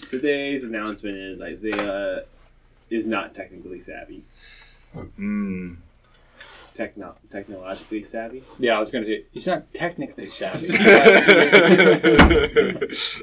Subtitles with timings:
[0.00, 2.24] Today's announcement is Isaiah
[2.88, 4.24] is not technically savvy.
[5.18, 5.76] Mm.
[6.72, 8.42] Techno- technologically savvy.
[8.58, 10.78] Yeah, I was going to say, he's not technically savvy.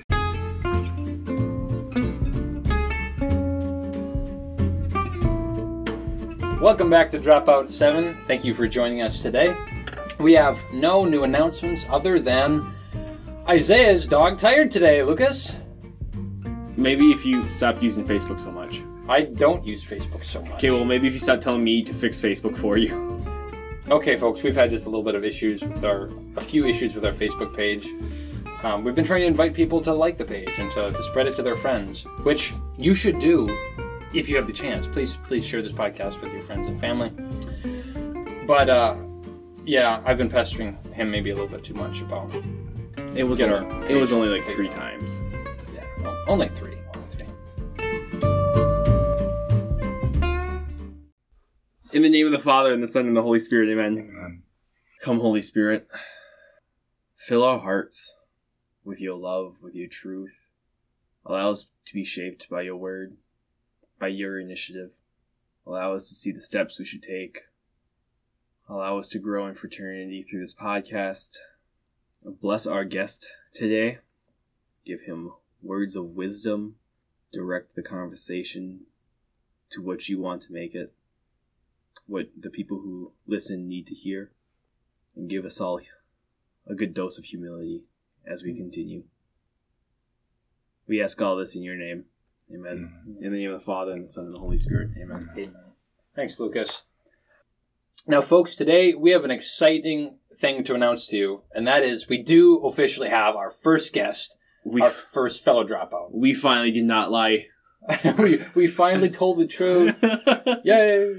[6.61, 8.15] Welcome back to Dropout 7.
[8.27, 9.55] Thank you for joining us today.
[10.19, 12.71] We have no new announcements other than
[13.47, 15.55] Isaiah's dog tired today, Lucas.
[16.79, 18.81] Maybe if you stop using Facebook so much.
[19.09, 20.53] I don't use Facebook so much.
[20.53, 23.21] Okay, well, maybe if you stop telling me to fix Facebook for you.
[23.89, 26.95] Okay, folks, we've had just a little bit of issues with our, a few issues
[26.95, 27.89] with our Facebook page.
[28.63, 31.27] Um, we've been trying to invite people to like the page and to, to spread
[31.27, 33.49] it to their friends, which you should do
[34.13, 34.87] if you have the chance.
[34.87, 37.11] Please, please share this podcast with your friends and family.
[38.47, 38.95] But uh,
[39.65, 42.31] yeah, I've been pestering him maybe a little bit too much about.
[43.15, 45.19] It was Get only, our it was only like three times.
[46.19, 46.77] Yeah, well, only three.
[46.95, 47.25] Only three.
[51.91, 54.09] In the name of the Father and the Son and the Holy Spirit, Amen.
[54.11, 54.43] Amen.
[55.01, 55.87] Come, Holy Spirit,
[57.15, 58.15] fill our hearts
[58.83, 60.39] with your love, with your truth.
[61.25, 63.17] Allow us to be shaped by your word,
[63.99, 64.91] by your initiative.
[65.65, 67.43] Allow us to see the steps we should take.
[68.67, 71.37] Allow us to grow in fraternity through this podcast.
[72.23, 73.99] Bless our guest today.
[74.85, 76.75] Give him words of wisdom.
[77.31, 78.81] Direct the conversation
[79.69, 80.93] to what you want to make it.
[82.07, 84.31] What the people who listen need to hear
[85.15, 85.79] and give us all
[86.67, 87.83] a good dose of humility
[88.25, 88.61] as we mm-hmm.
[88.61, 89.03] continue.
[90.87, 92.05] We ask all this in your name.
[92.53, 92.91] Amen.
[93.07, 93.23] Mm-hmm.
[93.23, 94.89] In the name of the Father, and the Son, and the Holy Spirit.
[94.99, 95.29] Amen.
[95.33, 95.53] Amen.
[96.15, 96.81] Thanks, Lucas.
[98.07, 102.09] Now, folks, today we have an exciting thing to announce to you, and that is
[102.09, 106.11] we do officially have our first guest, We, our first fellow dropout.
[106.11, 107.47] we finally did not lie.
[108.17, 109.95] we, we finally told the truth.
[110.63, 111.13] Yay!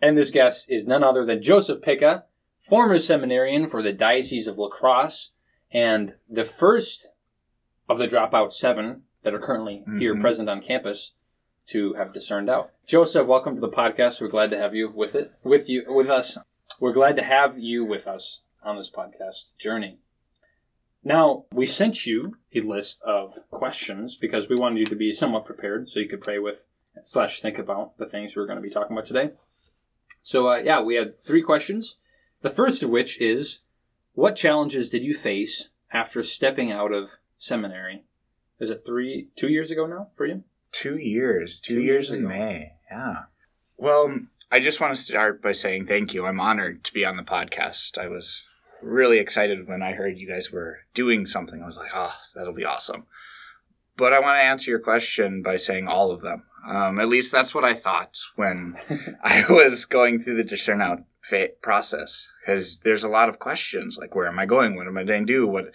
[0.00, 2.24] And this guest is none other than Joseph Pica,
[2.60, 5.30] former seminarian for the Diocese of La Crosse,
[5.72, 7.10] and the first
[7.88, 10.20] of the dropout seven that are currently here Mhm.
[10.20, 11.12] present on campus
[11.68, 12.70] to have discerned out.
[12.86, 14.20] Joseph, welcome to the podcast.
[14.20, 16.36] We're glad to have you with it, with you, with us.
[16.78, 19.98] We're glad to have you with us on this podcast journey.
[21.04, 25.44] Now, we sent you a list of questions because we wanted you to be somewhat
[25.44, 26.66] prepared so you could pray with
[27.02, 29.32] slash think about the things we're going to be talking about today.
[30.22, 31.96] So, uh, yeah, we had three questions.
[32.40, 33.58] The first of which is
[34.14, 38.04] What challenges did you face after stepping out of seminary?
[38.58, 40.44] Is it three, two years ago now for you?
[40.72, 41.60] Two years.
[41.60, 42.26] Two, Two years, years in.
[42.26, 42.72] May.
[42.90, 43.24] Yeah.
[43.76, 44.20] Well,
[44.50, 46.26] I just want to start by saying thank you.
[46.26, 47.98] I'm honored to be on the podcast.
[47.98, 48.44] I was
[48.84, 51.62] really excited when I heard you guys were doing something.
[51.62, 53.06] I was like, oh, that'll be awesome.
[53.96, 56.44] But I want to answer your question by saying all of them.
[56.66, 58.76] Um, at least that's what I thought when
[59.22, 62.32] I was going through the discern out fa- process.
[62.40, 64.76] Because there's a lot of questions like, where am I going?
[64.76, 65.46] What am I going to do?
[65.46, 65.66] What,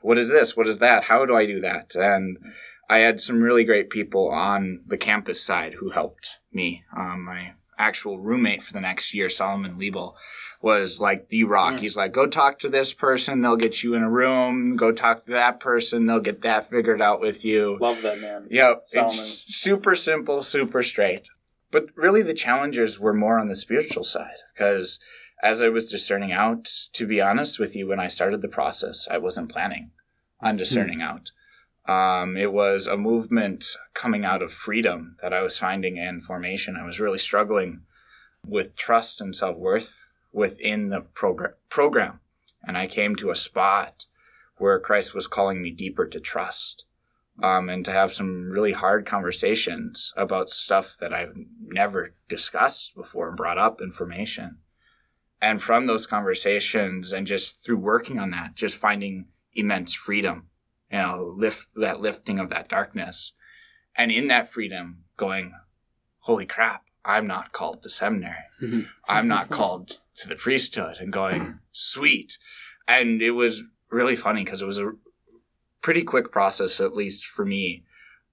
[0.00, 0.56] what is this?
[0.56, 1.04] What is that?
[1.04, 1.94] How do I do that?
[1.94, 2.38] And
[2.88, 6.84] I had some really great people on the campus side who helped me.
[6.96, 10.14] Um, my actual roommate for the next year, Solomon Liebel,
[10.60, 11.74] was like the rock.
[11.74, 11.80] Mm.
[11.80, 14.76] He's like, go talk to this person, they'll get you in a room.
[14.76, 17.78] Go talk to that person, they'll get that figured out with you.
[17.80, 18.46] Love that man.
[18.50, 19.14] Yep, Solomon.
[19.14, 21.22] it's super simple, super straight.
[21.70, 24.98] But really, the challenges were more on the spiritual side because
[25.42, 29.06] as I was discerning out, to be honest with you, when I started the process,
[29.10, 29.90] I wasn't planning
[30.40, 31.30] on discerning out.
[31.88, 36.76] Um, it was a movement coming out of freedom that I was finding in formation.
[36.76, 37.80] I was really struggling
[38.46, 42.20] with trust and self worth within the progr- program.
[42.62, 44.04] And I came to a spot
[44.58, 46.84] where Christ was calling me deeper to trust
[47.42, 53.28] um, and to have some really hard conversations about stuff that I've never discussed before
[53.28, 54.58] and brought up information.
[55.40, 60.48] And from those conversations and just through working on that, just finding immense freedom,
[60.90, 63.32] you know, lift that lifting of that darkness.
[63.96, 65.54] And in that freedom, going,
[66.20, 68.44] holy crap, I'm not called to seminary.
[68.62, 68.82] Mm-hmm.
[69.08, 71.52] I'm not called to the priesthood and going, mm-hmm.
[71.72, 72.38] sweet.
[72.86, 74.92] And it was really funny because it was a
[75.80, 77.84] pretty quick process, at least for me.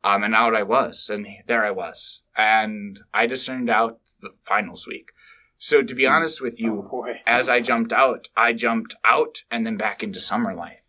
[0.04, 2.22] Um, and out I was, and there I was.
[2.38, 5.12] And I discerned out the finals week.
[5.58, 6.12] So to be mm.
[6.12, 10.20] honest with you, Oh, as I jumped out, I jumped out and then back into
[10.20, 10.85] summer life.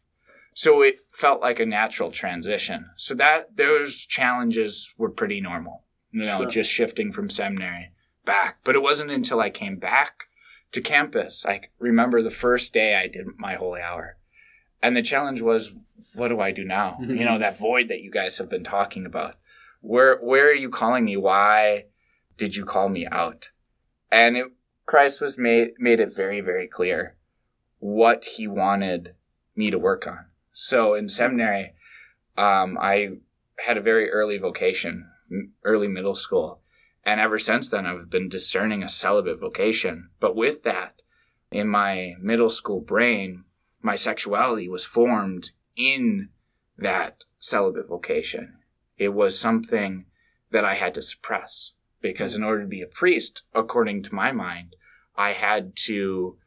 [0.59, 2.89] So it felt like a natural transition.
[2.97, 5.85] So that those challenges were pretty normal.
[6.13, 6.47] You know, Sure.
[6.47, 7.91] just shifting from seminary
[8.25, 8.61] back.
[8.65, 10.29] But it wasn't until I came back
[10.73, 11.45] to campus.
[11.45, 14.17] I remember the first day I did my holy hour.
[14.83, 15.73] And the challenge was
[16.15, 16.97] what do I do now?
[17.03, 19.35] You know, that void that you guys have been talking about.
[19.83, 21.19] Where where are you calling me?
[21.19, 21.85] Why
[22.39, 23.51] did you call me out?
[24.11, 24.47] And it,
[24.87, 27.17] Christ was made made it very very clear
[27.79, 29.15] what he wanted
[29.55, 30.25] me to work on.
[30.59, 31.75] So in seminary,
[32.39, 33.19] um, I
[33.59, 35.07] had a very early vocation,
[35.65, 36.63] early middle school,
[37.05, 40.09] and ever since then I've been discerning a celibate vocation.
[40.19, 41.03] But with that,
[41.51, 43.45] in my middle school brain,
[43.83, 46.31] my sexuality was formed in
[46.79, 48.55] that celibate vocation.
[48.97, 50.07] It was something
[50.53, 54.33] that I had to suppress because in order to be a priest, according to my
[54.33, 54.75] mind,
[55.17, 56.39] I had to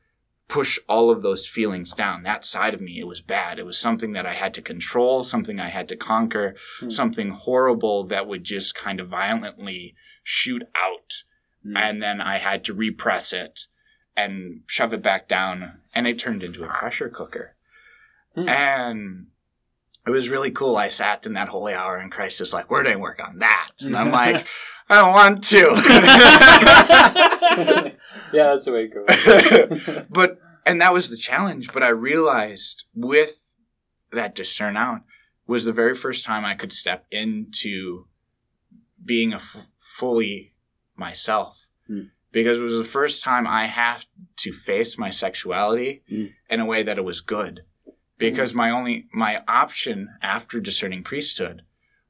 [0.49, 2.23] push all of those feelings down.
[2.23, 3.59] That side of me, it was bad.
[3.59, 6.89] It was something that I had to control, something I had to conquer, Hmm.
[6.89, 11.23] something horrible that would just kind of violently shoot out.
[11.65, 11.77] Mm.
[11.77, 13.67] And then I had to repress it
[14.17, 15.81] and shove it back down.
[15.93, 17.55] And it turned into a pressure cooker.
[18.33, 18.49] Hmm.
[18.49, 19.27] And
[20.09, 20.75] it was really cool.
[20.75, 23.69] I sat in that holy hour and Christ is like, we're doing work on that?
[23.81, 24.47] And I'm like,
[24.89, 25.57] I don't want to.
[28.33, 30.05] yeah, that's the way it goes.
[30.09, 33.55] but and that was the challenge but i realized with
[34.11, 35.01] that discern out
[35.47, 38.05] was the very first time i could step into
[39.03, 40.53] being a f- fully
[40.95, 42.01] myself Hmm.
[42.31, 44.05] because it was the first time i had
[44.37, 46.25] to face my sexuality Hmm.
[46.49, 47.61] in a way that it was good
[48.19, 51.63] because my only my option after discerning priesthood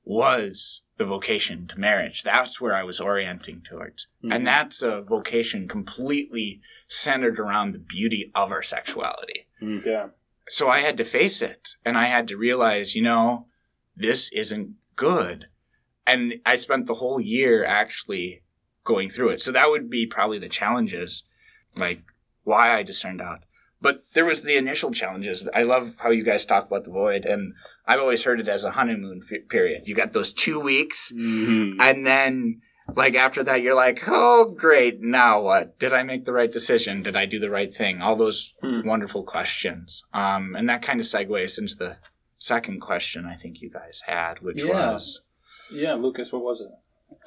[0.03, 4.33] was the vocation to marriage that's where i was orienting towards Mhm.
[4.35, 9.47] and that's a vocation completely centered around the beauty of our sexuality.
[9.61, 10.07] yeah.
[10.49, 13.47] So I had to face it and I had to realize, you know,
[13.95, 15.45] this isn't good.
[16.07, 18.41] And I spent the whole year actually
[18.83, 19.41] going through it.
[19.41, 21.23] So that would be probably the challenges,
[21.77, 22.01] like
[22.43, 23.43] why I discerned out.
[23.81, 25.47] But there was the initial challenges.
[25.53, 27.53] I love how you guys talk about the void, and
[27.87, 29.83] I've always heard it as a honeymoon f- period.
[29.85, 31.77] You got those two weeks Mhm.
[31.79, 32.61] and then
[32.95, 37.03] like after that you're like oh great now what did i make the right decision
[37.03, 38.81] did i do the right thing all those Hmm.
[38.83, 41.97] wonderful questions um, and that kind of segues into the
[42.39, 44.93] second question i think you guys had which Yeah.
[44.93, 45.21] was
[45.71, 46.71] Yeah, Lucas, what was it?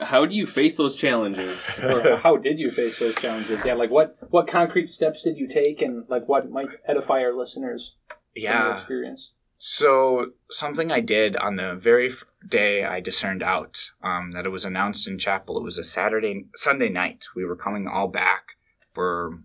[0.01, 1.79] How do you face those challenges?
[1.83, 3.65] or how did you face those challenges?
[3.65, 7.35] Yeah, like what what concrete steps did you take, and like what might edify our
[7.37, 9.33] listeners from your yeah experience?
[9.65, 12.11] so something i did on the very
[12.49, 16.47] day i discerned out um, that it was announced in chapel it was a saturday
[16.57, 18.57] sunday night we were coming all back
[18.93, 19.39] for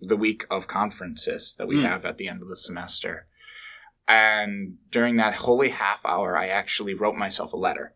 [0.00, 1.84] the week of conferences that we Hmm.
[1.84, 3.28] have at the end of the semester
[4.08, 7.94] And during that holy half hour, I actually wrote myself a letter.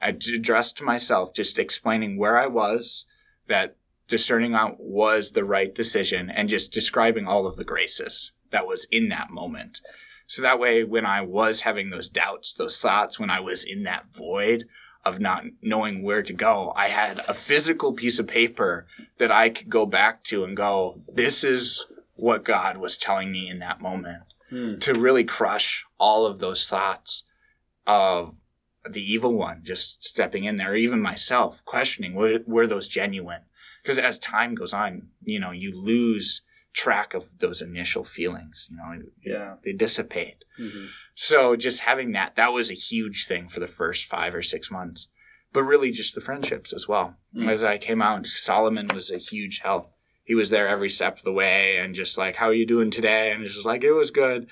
[0.00, 3.06] I addressed to myself, just explaining where I was,
[3.46, 8.66] that discerning out was the right decision, and just describing all of the graces that
[8.66, 9.80] was in that moment.
[10.26, 13.82] So that way, when I was having those doubts, those thoughts, when I was in
[13.84, 14.64] that void
[15.04, 18.86] of not knowing where to go, I had a physical piece of paper
[19.18, 23.48] that I could go back to and go, this is what God was telling me
[23.48, 24.78] in that moment Hmm.
[24.78, 27.22] to really crush all of those thoughts
[27.86, 28.34] of
[28.92, 33.42] the evil one just stepping in there, even myself questioning were, were those genuine?
[33.82, 36.42] Because as time goes on, you know, you lose
[36.74, 38.68] track of those initial feelings.
[38.70, 39.54] You know, Yeah.
[39.62, 40.44] they dissipate.
[40.56, 44.42] hmm So just having that, that was a huge thing for the first five or
[44.42, 45.08] six months.
[45.52, 47.16] But really just the friendships as well.
[47.34, 47.50] Mm.
[47.50, 49.92] As I came out, Solomon was a huge help.
[50.28, 52.90] He was there every step of the way and just like, how are you doing
[52.90, 53.32] today?
[53.32, 54.50] And it's just like, it was good.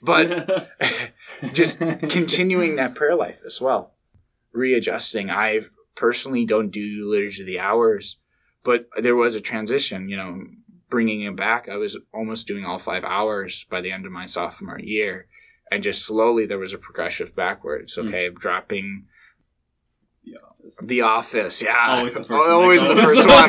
[0.00, 0.70] But
[1.52, 3.94] just continuing that prayer life as well.
[4.52, 5.28] Readjusting.
[5.28, 5.62] I
[5.96, 8.18] personally don't do liturgy of the hours,
[8.62, 10.46] but there was a transition, you know,
[10.88, 11.68] bringing it back.
[11.68, 15.26] I was almost doing all five hours by the end of my sophomore year.
[15.72, 17.96] And just slowly there was a progressive backwards.
[17.96, 18.06] Hmm.
[18.06, 19.06] Okay, dropping
[20.22, 20.55] you Office.
[20.82, 21.62] The Office.
[21.62, 22.50] Yeah, Always the first one.
[22.50, 23.48] Always that the first one.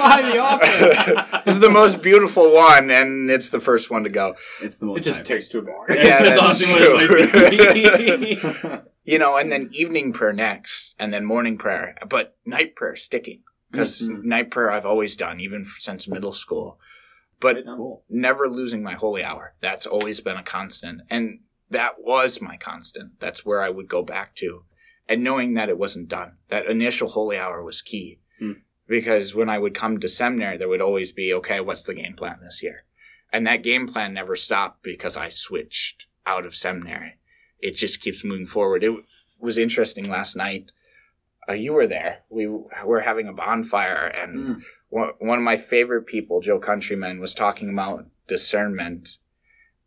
[0.00, 1.42] Why The Office?
[1.46, 4.34] It's the most beautiful one, and it's the first one to go.
[4.62, 5.00] It's the most.
[5.00, 5.24] It just time.
[5.26, 5.86] takes too long.
[5.88, 8.82] Yeah, That's that's often what true.
[9.04, 13.42] you know, and then evening prayer next, and then morning prayer, but night prayer sticking
[13.70, 14.24] because Mhm.
[14.24, 16.78] night prayer I've always done, even since middle school.
[17.40, 18.04] But Cool.
[18.10, 19.54] never losing my holy hour.
[19.60, 23.18] That's always been a constant, and that was my constant.
[23.20, 24.64] That's where I would go back to,
[25.10, 26.36] and knowing that it wasn't done.
[26.48, 28.52] That initial holy hour was key, Hmm.
[28.86, 32.14] because when I would come to seminary, there would always be, okay, what's the game
[32.14, 32.84] plan this year?
[33.32, 37.16] And that game plan never stopped because I switched out of seminary.
[37.60, 38.82] It just keeps moving forward.
[38.84, 38.94] It
[39.38, 40.72] was interesting last night.
[41.48, 42.20] Uh, you were there.
[42.30, 44.62] We were having a bonfire, and Mm.
[44.88, 49.18] one one of my favorite people, Joe Countryman, was talking about discernment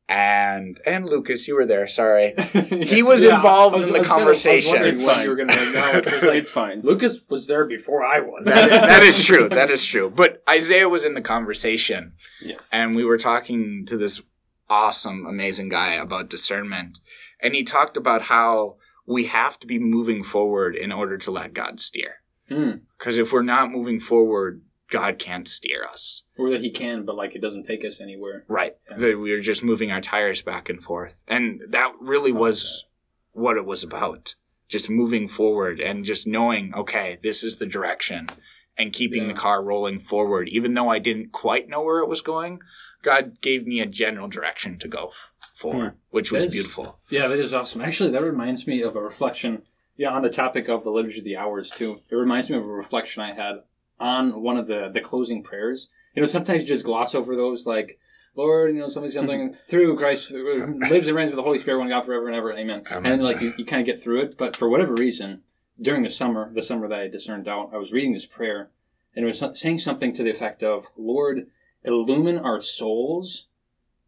[0.10, 1.88] and and Lucas, you were there.
[1.88, 2.34] Sorry,
[2.72, 3.36] he was yeah.
[3.36, 4.84] involved was- in I the was gonna- I was conversation.
[4.86, 5.24] It's fine.
[5.24, 6.06] you were going to acknowledge.
[6.06, 6.82] Like, it's fine.
[6.82, 8.44] Lucas was there before I was.
[8.46, 9.48] that, that is true.
[9.50, 10.10] That is true.
[10.10, 12.14] But Isaiah was in the conversation.
[12.42, 12.58] Yeah.
[12.72, 14.22] And we were talking to this
[14.70, 17.00] awesome, amazing guy about discernment.
[17.40, 21.54] And he talked about how we have to be moving forward in order to let
[21.54, 22.16] God steer.
[22.50, 22.72] Hmm.
[22.98, 26.23] Because if we're not moving forward, God can't steer us.
[26.38, 28.44] Or that he can, but like it doesn't take us anywhere.
[28.48, 28.75] Right.
[28.90, 28.98] Yeah.
[28.98, 31.24] That we were just moving our tires back and forth.
[31.28, 32.86] And that really was
[33.34, 34.36] what it was about.
[34.68, 38.30] Just moving forward and just knowing, okay, this is the direction
[38.78, 39.28] and keeping Yeah.
[39.28, 40.50] the car rolling forward.
[40.50, 42.60] Even though I didn't quite know where it was going,
[43.04, 45.12] God gave me a general direction to go
[45.54, 45.96] for, Hmm.
[46.10, 47.00] which was That is- beautiful.
[47.10, 47.82] Yeah, that is awesome.
[47.82, 49.62] Actually, that reminds me of a reflection.
[49.98, 52.00] Yeah, on the topic of the liturgy of the hours too.
[52.10, 53.58] It reminds me of a reflection I had
[54.00, 55.90] on one of the the closing prayers.
[56.13, 58.00] You know, sometimes you just gloss over those, like
[58.36, 59.17] Lord, you know, something mm-hmm.
[59.17, 60.84] something through Christ uh, mm-hmm.
[60.91, 62.84] lives and reigns with the Holy Spirit, one God forever and ever, amen.
[62.91, 63.12] Amen.
[63.12, 65.41] And like you, you kind of get through it, but for whatever reason,
[65.79, 68.70] during the summer, the summer that I discerned out, I was reading this prayer,
[69.15, 71.48] and it was saying something to the effect of, "Lord,
[71.84, 73.48] illumine our souls."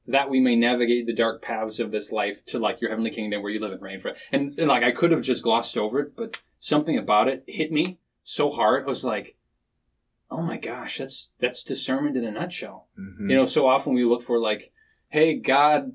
[0.08, 3.42] that we may navigate the dark paths of this life to like your heavenly kingdom
[3.42, 6.00] where you live and reign for and, and like I could have just glossed over
[6.00, 8.84] it, but something about it hit me so hard.
[8.84, 9.36] I was like,
[10.36, 12.88] oh my gosh, that's that's discernment in a nutshell.
[13.00, 13.30] Mhm.
[13.30, 14.72] You know, so often we look for like,
[15.10, 15.94] hey, God,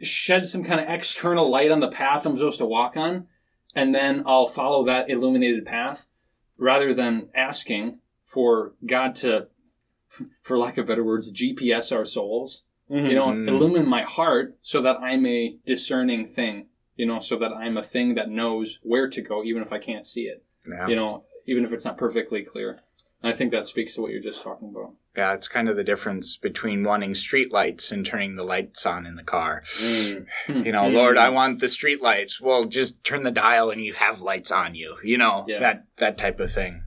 [0.00, 3.26] shed some kind of external light on the path I'm supposed to walk on,
[3.74, 6.06] and then I'll follow that illuminated path,
[6.58, 9.48] rather than asking for God to,
[10.42, 13.46] for lack of better words, GPS our souls you know, Mhm.
[13.46, 17.84] illumine my heart so that I'm a discerning thing, you know, so that I'm a
[17.84, 20.88] thing that knows where to go, even if I can't see it, yeah.
[20.88, 22.80] you know, even if it's not perfectly clear.
[23.22, 24.94] And I think that speaks to what you're just talking about.
[25.16, 29.04] yeah, it's kind of the difference between wanting street lights and turning the lights on
[29.06, 29.62] in the car.
[29.78, 30.22] Hmm.
[30.48, 30.94] You know, Hmm.
[30.94, 32.40] Lord, I want the street lights.
[32.40, 34.96] Well, just turn the dial and you have lights on you.
[35.04, 35.58] You know, Yeah.
[35.60, 36.84] that that type of thing.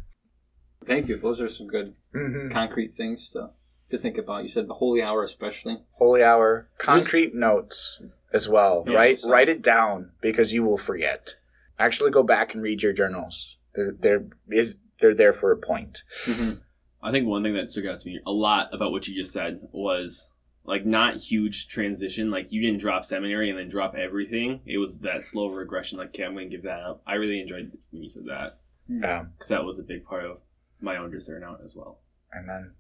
[0.86, 1.18] Thank you.
[1.18, 2.52] Those are some good Mm-hmm.
[2.52, 3.50] concrete things to,
[3.90, 4.44] to think about.
[4.44, 5.78] You said the holy hour, especially.
[5.94, 8.84] Holy hour, concrete notes as well.
[8.88, 11.36] Yes, right, so- write it down because you will forget.
[11.80, 13.58] Actually, go back and read your journals.
[13.76, 16.02] They're they're is they're there for a point.
[16.26, 16.54] Mm-hmm.
[17.02, 19.34] I think one thing that stuck out to me a lot about what you just
[19.34, 20.30] said was
[20.64, 22.32] like not huge transition.
[22.32, 24.62] Like you didn't drop seminary and then drop everything.
[24.66, 25.98] It was that slow regression.
[25.98, 27.02] Like, okay, I'm going to give that up.
[27.06, 30.38] I really enjoyed when you said that Yeah, because that was a big part of
[30.80, 32.00] my own discern out as well.
[32.32, 32.72] and then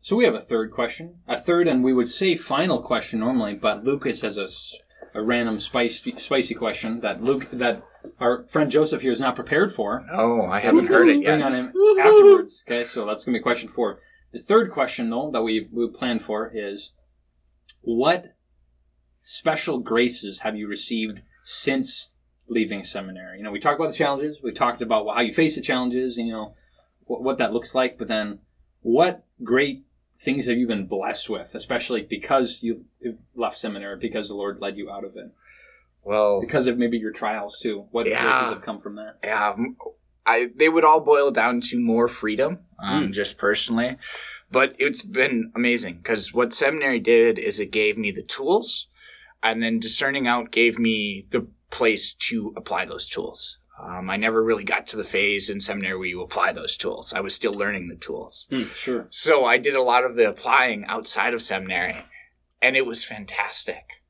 [0.00, 3.54] So we have a third question, a third, and we would say final question normally,
[3.54, 4.46] but Lucas has a,
[5.18, 7.82] a random spicy, spicy question that Luke that
[8.22, 10.06] our friend Joseph here is not prepared for.
[10.12, 11.42] oh, I haven't he's heard it yet.
[11.42, 12.64] on him afterwards.
[12.66, 14.00] Okay, so that's gonna be question four.
[14.32, 16.92] The third question, though, that we we planned for is,
[17.82, 18.34] what
[19.20, 22.10] special graces have you received since
[22.48, 23.38] leaving seminary?
[23.38, 24.38] You know, we talked about the challenges.
[24.42, 26.16] We talked about how you face the challenges.
[26.16, 26.54] You know,
[27.04, 27.98] what, what that looks like.
[27.98, 28.38] But then,
[28.80, 29.84] what great
[30.20, 32.84] things have you been blessed with, especially because you
[33.34, 35.32] left seminary, because the Lord led you out of it,
[36.04, 37.86] Well, because of maybe your trials too.
[37.90, 38.22] What Yeah.
[38.22, 39.18] graces have come from that?
[39.22, 39.54] yeah,
[40.26, 43.12] I they would all boil down to more freedom, um, Mm.
[43.12, 43.96] just personally.
[44.50, 48.86] But it's been amazing because what seminary did is it gave me the tools,
[49.42, 53.58] and then discerning out gave me the place to apply those tools.
[53.80, 57.12] Um, I never really got to the phase in seminary where you apply those tools.
[57.12, 58.46] I was still learning the tools.
[58.50, 59.08] Hmm, sure.
[59.10, 61.96] So I did a lot of the applying outside of seminary,
[62.60, 64.01] and it was fantastic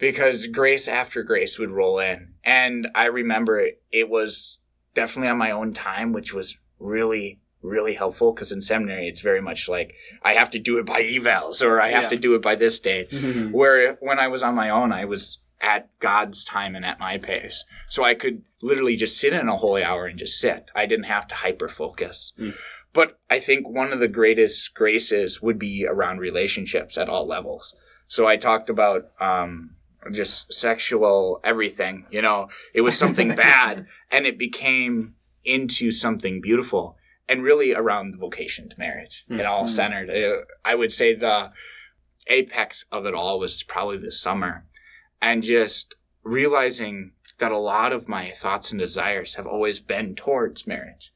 [0.00, 2.34] because grace after grace would roll in.
[2.44, 4.58] And I remember it, it was
[4.94, 9.40] definitely on my own time, which was really, really helpful because in seminary, it's very
[9.42, 12.08] much like I have to do it by evals or I have Yeah.
[12.10, 13.10] to do it by this date.
[13.10, 13.52] Mhm.
[13.52, 17.18] Where when I was on my own, I was at God's time and at my
[17.18, 17.64] pace.
[17.90, 20.70] So I could literally just sit in a holy hour and just sit.
[20.74, 22.32] I didn't have to hyper focus.
[22.38, 22.54] Mm.
[22.94, 27.76] But I think one of the greatest graces would be around relationships at all levels.
[28.08, 29.76] So I talked about um,
[30.12, 32.06] just sexual everything.
[32.10, 35.14] You know, it was something bad and it became
[35.44, 36.96] into something beautiful
[37.28, 39.24] and really around the vocation to marriage.
[39.28, 40.10] It all centered.
[40.10, 41.52] Uh, I would say the
[42.26, 44.66] apex of it all was probably this summer
[45.20, 50.66] and just realizing that a lot of my thoughts and desires have always been towards
[50.66, 51.12] marriage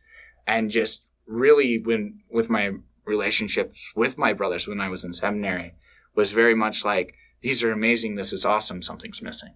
[0.47, 2.73] and just really when with my
[3.05, 5.75] relationships with my brothers when i was in seminary
[6.15, 7.15] was very much like
[7.45, 9.55] these are amazing this is awesome something's missing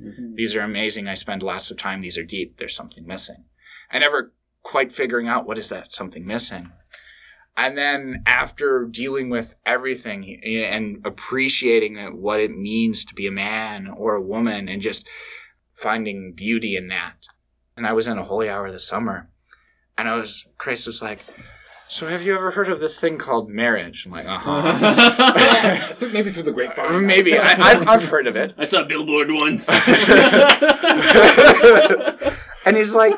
[0.00, 0.34] Mhm.
[0.36, 3.44] these are amazing i spend lots of time these are deep there's something missing
[3.90, 6.70] i never quite figuring out what is that something missing
[7.54, 11.92] And then after dealing with everything and appreciating
[12.26, 15.06] what it means to be a man or a woman and just
[15.74, 17.16] finding beauty in that.
[17.76, 19.28] And I was in a holy hour this summer
[19.98, 21.20] and I was, Christ was like,
[21.92, 24.06] so have you ever heard of this thing called marriage?
[24.06, 24.62] I'm like, uh huh.
[24.64, 27.04] I think Maybe through the grapevine.
[27.04, 28.54] Maybe I, I've, I've heard of it.
[28.56, 29.68] I saw a billboard once.
[32.64, 33.12] and he's like,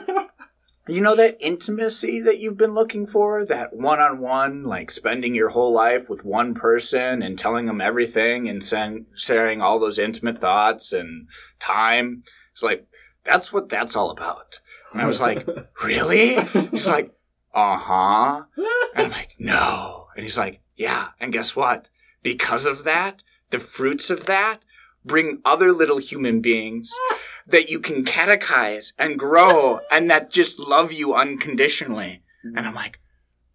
[0.88, 5.72] you know that intimacy that you've been looking for, that one-on-one, like spending your whole
[5.72, 10.92] life with one person and telling them everything and sen- sharing all those intimate thoughts
[10.92, 11.28] and
[11.60, 12.24] time.
[12.50, 12.88] It's like
[13.22, 14.58] that's what that's all about.
[14.92, 15.46] And I was like,
[15.84, 16.42] really?
[16.72, 17.13] He's like,
[17.54, 18.42] uh huh.
[18.96, 20.06] And I'm like, no.
[20.14, 21.08] And he's like, yeah.
[21.18, 21.88] And guess what?
[22.22, 24.60] Because of that, the fruits of that
[25.04, 26.92] bring other little human beings
[27.46, 32.22] that you can catechize and grow and that just love you unconditionally.
[32.42, 33.00] And I'm like,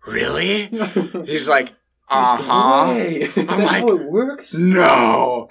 [0.06, 0.66] really?
[1.26, 1.74] He's like,
[2.10, 2.84] uh huh.
[3.38, 4.54] I'm like, how it works.
[4.54, 5.50] no.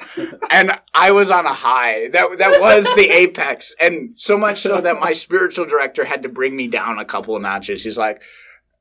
[0.51, 2.09] And I was on a high.
[2.09, 6.29] That that was the apex, and so much so that my spiritual director had to
[6.29, 7.85] bring me down a couple of notches.
[7.85, 8.23] He's like,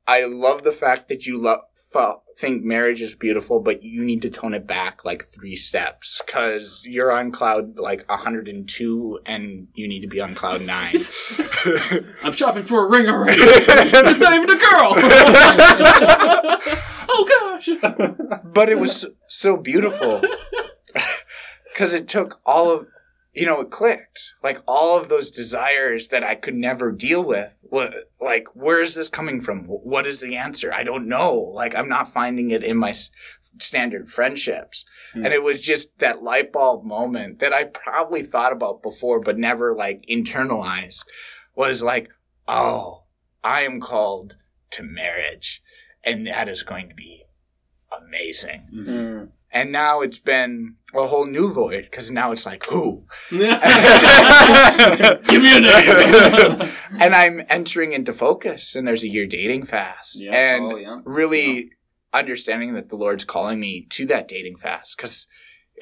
[0.06, 1.60] I love the fact that you love
[2.36, 6.84] think marriage is beautiful, but you need to tone it back like three steps because
[6.86, 10.94] you're on cloud like 102 and you need to be on cloud nine.
[12.22, 13.40] I'm shopping for a ring already.
[13.42, 14.94] it's not even a girl.
[17.08, 17.68] oh gosh.
[18.44, 20.22] but it was so beautiful
[21.72, 22.86] because it took all of
[23.38, 24.34] you know, it clicked.
[24.42, 27.56] Like all of those desires that I could never deal with.
[27.62, 29.64] What, like, where is this coming from?
[29.66, 30.72] What is the answer?
[30.72, 31.34] I don't know.
[31.54, 33.10] Like, I'm not finding it in my s-
[33.60, 34.84] standard friendships.
[35.12, 35.24] Hmm.
[35.24, 39.38] And it was just that light bulb moment that I probably thought about before, but
[39.38, 41.04] never like internalized
[41.54, 42.08] was like,
[42.48, 43.04] oh,
[43.44, 44.36] I am called
[44.70, 45.62] to marriage.
[46.02, 47.22] And that is going to be
[47.96, 48.66] amazing.
[48.74, 49.28] Mm.
[49.50, 53.04] And now it's been a whole new void because now it's like, who?
[53.30, 53.40] Give
[55.42, 56.70] me a name.
[57.00, 60.32] and I'm entering into focus, and there's a year dating fast, Yeah.
[60.32, 61.00] and Oh, yeah.
[61.04, 61.70] really
[62.12, 65.26] understanding that the Lord's calling me to that dating fast because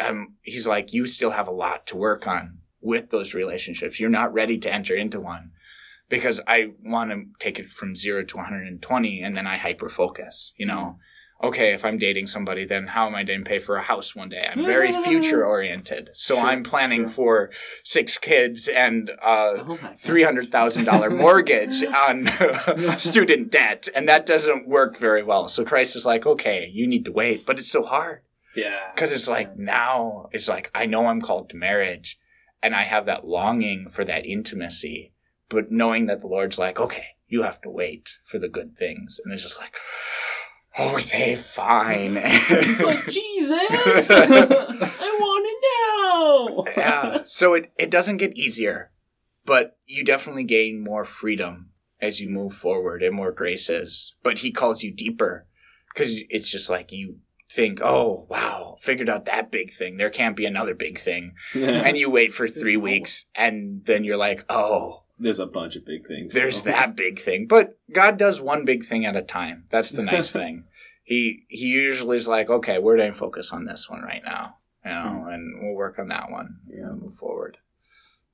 [0.01, 3.99] um, He's like, you still have a lot to work on with those relationships.
[3.99, 5.51] You're not ready to enter into one
[6.09, 10.53] because I want to take it from zero to 120, and then I hyper focus.
[10.57, 10.99] You know.
[11.43, 14.15] Okay, if I'm dating somebody, then how am I going to pay for a house
[14.17, 14.49] one day?
[14.51, 17.09] I'm very future oriented, so Sure, I'm planning sure.
[17.11, 17.51] for
[17.85, 22.27] six kids and a Oh three hundred thousand dollar mortgage on
[22.99, 25.49] student debt, and that doesn't work very well.
[25.49, 28.23] So Christ is like, okay, you need to wait, but it's so hard
[28.55, 28.81] Yeah.
[28.95, 32.19] because it's like now it's like I know I'm called to marriage,
[32.63, 35.13] and I have that longing for that intimacy,
[35.51, 39.21] but knowing that the Lord's like, okay, you have to wait for the good things,
[39.23, 39.75] and it's just like,
[40.79, 42.15] oh, they fine.
[42.81, 43.51] like Jesus.
[44.11, 46.67] I want to know.
[46.77, 47.23] yeah.
[47.25, 48.91] So it, it doesn't get easier,
[49.45, 54.15] but you definitely gain more freedom as you move forward and more graces.
[54.23, 55.47] But he calls you deeper
[55.93, 59.97] because it's just like you think, oh, wow, figured out that big thing.
[59.97, 61.35] There can't be another big thing.
[61.55, 65.85] And you wait for three weeks and then you're like, oh, There's a bunch of
[65.87, 66.35] big things.
[66.35, 66.65] there's so.
[66.65, 67.47] that big thing.
[67.47, 69.65] But God does one big thing at a time.
[69.71, 70.65] That's the nice thing.
[71.05, 74.57] He he usually is like, okay, we're going to focus on this one right now,
[74.85, 77.59] you know, and we'll work on that one, you know, move forward.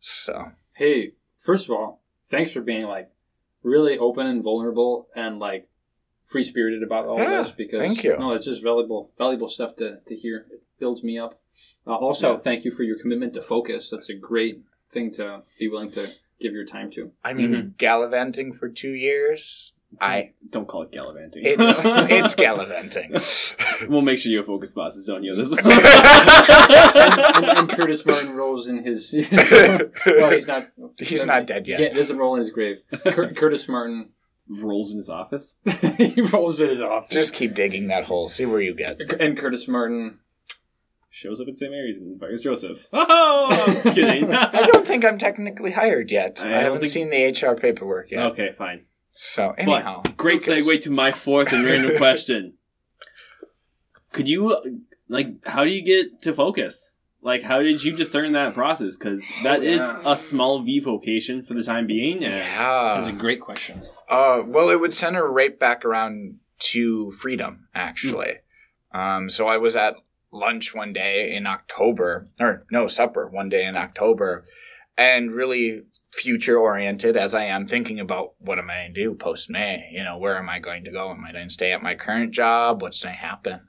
[0.00, 3.10] So Hey, first of all, thanks for being like
[3.62, 5.68] really open and vulnerable and like
[6.24, 8.16] free spirited about all Yeah, this because thank you.
[8.18, 10.46] no, it's just valuable valuable stuff to, to hear.
[10.50, 11.40] It builds me up.
[11.86, 12.38] Uh, also, Yeah.
[12.40, 13.90] thank you for your commitment to focus.
[13.90, 14.60] That's a great
[14.92, 16.08] thing to be willing to
[16.40, 17.12] give your time to.
[17.24, 17.68] I mean, mm-hmm.
[17.78, 19.72] gallivanting for two years.
[20.00, 21.42] I Don't call it gallivanting.
[21.44, 21.62] it's
[22.10, 23.12] it's gallivanting.
[23.90, 25.60] we'll make sure you focus boss is on you this one.
[27.36, 29.14] and, and Curtis Martin rolls in his.
[29.30, 30.68] well, he's not.
[30.98, 31.80] He's not dead yet.
[31.80, 32.78] Yeah, doesn't roll in his grave.
[33.04, 34.10] Cur- Curtis Martin.
[34.48, 35.56] Rolls in his office.
[35.96, 37.10] he rolls in his office.
[37.10, 38.28] Just keep digging that hole.
[38.28, 39.00] See where you get.
[39.20, 40.18] and Curtis Martin.
[41.14, 41.70] Shows up at St.
[41.70, 42.86] Mary's and fires Joseph.
[42.92, 44.32] Oh, I'm just kidding.
[44.34, 46.40] I don't think I'm technically hired yet.
[46.42, 48.26] I I, haven't think- seen the HR paperwork yet.
[48.28, 48.86] okay, fine.
[49.12, 50.66] So anyhow, Great Lucas.
[50.66, 52.54] segue to my fourth and random question.
[54.12, 54.56] Could you,
[55.08, 56.90] like, how do you get to focus?
[57.20, 58.96] Like, how did you discern that process?
[58.96, 62.24] Because that is a small V vocation for the time being.
[62.24, 63.82] And That's a great question.
[64.08, 66.38] Uh, well, it would center right back around
[66.70, 68.38] to freedom, actually.
[68.92, 69.94] Um, so I was at
[70.32, 74.44] lunch one day in October, or no, supper one day in October,
[74.96, 79.14] and really future oriented as I am thinking about what am I going to do
[79.14, 79.88] post May?
[79.92, 81.10] You know, where am I going to go?
[81.10, 82.82] Am I going to stay at my current job?
[82.82, 83.60] What's going to happen?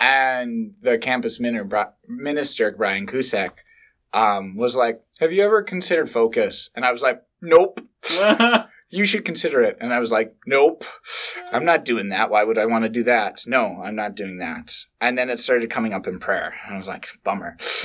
[0.00, 3.64] And the campus minister, Brian Cusack,
[4.12, 6.70] um, was like, Have you ever considered focus?
[6.74, 7.80] And I was like, Nope.
[8.94, 9.76] you should consider it.
[9.80, 10.84] And I was like, Nope.
[11.52, 12.30] I'm not doing that.
[12.30, 13.42] Why would I want to do that?
[13.44, 14.72] No, I'm not doing that.
[15.00, 16.54] And then it started coming up in prayer.
[16.64, 17.56] And I was like, Bummer.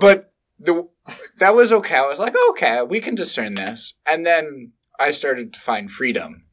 [0.00, 0.88] but the
[1.38, 1.96] that was okay.
[1.96, 3.94] I was like, okay, we can discern this.
[4.06, 6.44] And then I started to find freedom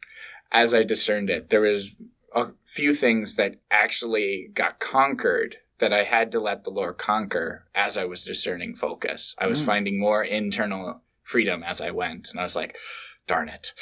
[0.51, 1.49] as I discerned it.
[1.51, 1.95] There was
[2.33, 7.65] a few things that actually got conquered that I had to let the Lord conquer
[7.75, 9.35] as I was discerning focus.
[9.37, 9.65] I was mm.
[9.65, 12.29] finding more internal freedom as I went.
[12.29, 12.75] And I was like,
[13.27, 13.73] darn it.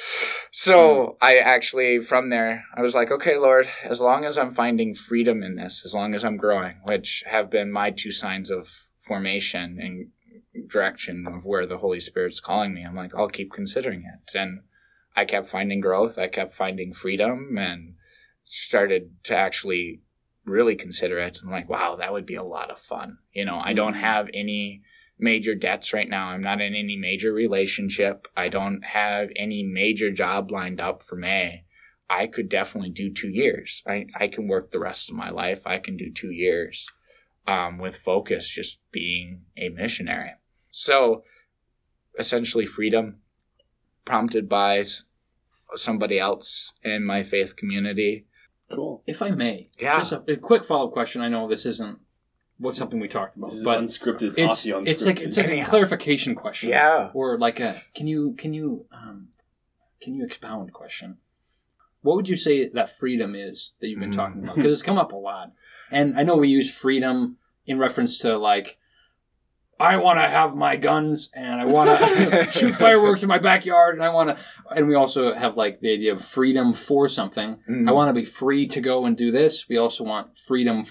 [0.52, 1.16] So mm.
[1.22, 5.42] I actually, from there, I was like, okay, Lord, as long as I'm finding freedom
[5.42, 8.68] in this, as long as I'm growing, which have been my two signs of
[9.00, 14.04] formation and direction of where the Holy Spirit's calling me, I'm like, I'll keep considering
[14.04, 14.38] it.
[14.38, 14.62] And
[15.16, 16.18] I kept finding growth.
[16.18, 17.96] I kept finding freedom and
[18.46, 20.02] started to actually
[20.46, 21.40] really consider it.
[21.44, 23.18] I'm like, wow, that would be a lot of fun.
[23.34, 24.02] You know, I don't mm-hmm.
[24.02, 24.82] have any
[25.20, 26.28] major debts right now.
[26.28, 28.28] I'm not in any major relationship.
[28.36, 31.66] I don't have any major job lined up for May.
[32.10, 33.84] I could definitely do two years.
[33.86, 35.62] I, I can work the rest of my life.
[35.66, 36.88] I can do two years
[37.46, 40.32] um, with focus, just being a missionary.
[40.72, 41.24] So
[42.18, 43.18] essentially, freedom
[44.06, 44.86] prompted by
[45.76, 48.26] somebody else in my faith community
[48.72, 49.04] Cool.
[49.08, 49.98] If I may, yeah.
[49.98, 51.22] Just a, a quick follow up question.
[51.22, 51.98] I know this isn't
[52.60, 54.38] what's something we talked about, this but unscripted.
[54.38, 54.88] It's, unscripted.
[54.88, 55.66] it's like it's like Anyhow.
[55.66, 56.70] a clarification question.
[56.70, 57.10] Yeah.
[57.14, 59.30] Or like a can you can you um,
[60.02, 61.18] can you expound question?
[62.02, 64.16] What would you say that freedom is that you've been mm.
[64.16, 64.56] talking about?
[64.56, 65.52] Because it's come up a lot,
[65.92, 68.78] and I know we use freedom in reference to like
[69.80, 73.96] I want to have my guns and I want to shoot fireworks in my backyard
[73.96, 74.38] and I want to
[74.76, 77.60] and we also have like the idea of freedom for something.
[77.70, 77.88] Mm-hmm.
[77.88, 79.70] I want to be free to go and do this.
[79.70, 80.84] We also want freedom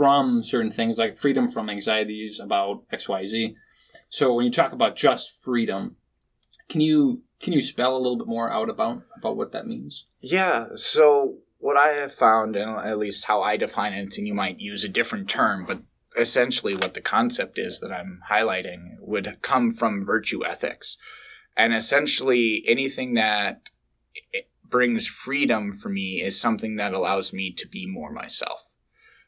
[0.00, 3.54] from certain things like freedom from anxieties about XYZ.
[4.08, 5.96] So when you talk about just freedom,
[6.70, 10.06] can you can you spell a little bit more out about about what that means?
[10.22, 14.32] Yeah, so what I have found, and at least how I define it, and you
[14.32, 15.82] might use a different term, but
[16.16, 20.96] essentially what the concept is that I'm highlighting would come from virtue ethics.
[21.58, 23.68] And essentially anything that
[24.66, 28.69] brings freedom for me is something that allows me to be more myself.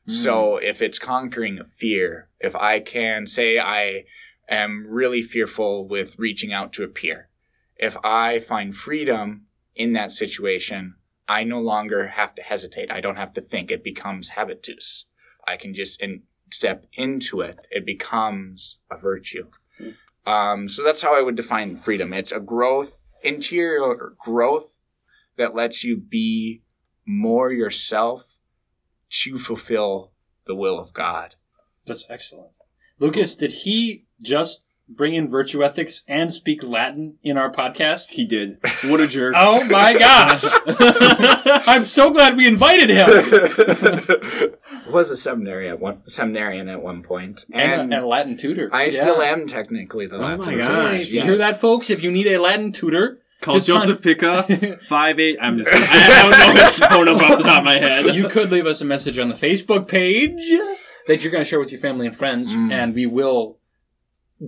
[0.08, 0.12] Mm.
[0.12, 4.04] So if it's conquering a fear, if I can say I
[4.48, 7.28] am really fearful with reaching out to a peer,
[7.76, 10.96] if I find freedom in that situation,
[11.28, 12.92] I no longer have to hesitate.
[12.92, 13.70] I don't have to think.
[13.70, 15.06] It becomes habitus.
[15.46, 19.48] I can just, and step into it, it becomes a virtue.
[20.26, 22.12] Um, so that's how I would define freedom.
[22.12, 24.78] It's a growth, interior growth
[25.36, 26.62] that lets you be
[27.06, 28.31] more yourself
[29.12, 30.12] to fulfill
[30.46, 31.36] the will of God.
[31.86, 32.50] That's excellent.
[32.98, 38.10] Lucas, did he just bring in virtue ethics and speak Latin in our podcast?
[38.10, 38.58] He did.
[38.84, 39.34] What a jerk.
[39.36, 40.44] oh my gosh.
[41.66, 44.54] I'm so glad we invited him.
[44.92, 47.44] was a seminary at one seminarian at one point.
[47.52, 48.68] and, and, a, and a Latin tutor.
[48.72, 49.00] I yeah.
[49.00, 50.92] still am technically the oh Latin my gosh.
[50.98, 51.10] Yes.
[51.10, 51.90] You hear that folks?
[51.90, 55.36] If you need a Latin tutor, Call Joseph Picka five eight.
[55.42, 55.70] I'm just.
[55.70, 55.88] Kidding.
[55.90, 58.14] I, don't know his phone number off the top of my head.
[58.14, 60.48] You could leave us a message on the Facebook page
[61.08, 62.72] that you're going to share with your family and friends, mm.
[62.72, 63.58] and we will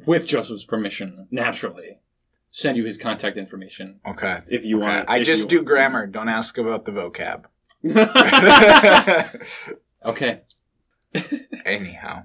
[0.06, 1.98] with Joseph's permission, naturally,
[2.50, 4.00] send you his contact information.
[4.06, 4.40] Okay.
[4.48, 4.86] If you okay.
[4.86, 5.10] want.
[5.10, 5.66] I just do want.
[5.66, 6.06] grammar.
[6.06, 7.44] Don't ask about the vocab.
[10.04, 10.40] okay.
[11.64, 12.24] Anyhow.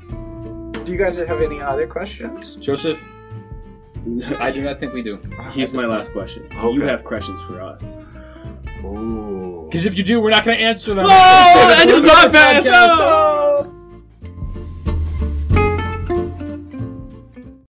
[0.00, 2.54] Do you guys have any other questions?
[2.56, 3.00] Joseph,
[4.38, 5.16] I do not think we do.
[5.52, 6.46] Here's my last question.
[6.48, 6.74] Do okay.
[6.74, 7.96] you have questions for us?
[8.84, 9.66] Ooh.
[9.68, 11.06] Because if you do, we're not going to answer them.
[11.06, 12.66] No, I did not pass.